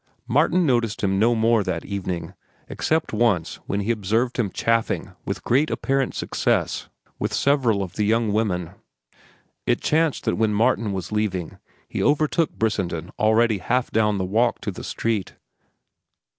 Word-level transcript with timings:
Martin 0.27 0.65
noticed 0.65 1.03
him 1.03 1.19
no 1.19 1.35
more 1.35 1.63
that 1.63 1.85
evening, 1.85 2.33
except 2.67 3.13
once 3.13 3.57
when 3.67 3.81
he 3.81 3.91
observed 3.91 4.37
him 4.39 4.49
chaffing 4.49 5.11
with 5.25 5.43
great 5.43 5.69
apparent 5.69 6.15
success 6.15 6.89
with 7.19 7.31
several 7.31 7.83
of 7.83 7.93
the 7.93 8.03
young 8.03 8.33
women. 8.33 8.71
It 9.67 9.79
chanced 9.79 10.23
that 10.25 10.37
when 10.37 10.55
Martin 10.55 10.91
was 10.91 11.11
leaving, 11.11 11.59
he 11.87 12.01
overtook 12.01 12.49
Brissenden 12.57 13.11
already 13.19 13.59
half 13.59 13.91
down 13.91 14.17
the 14.17 14.25
walk 14.25 14.59
to 14.61 14.71
the 14.71 14.83
street. 14.83 15.35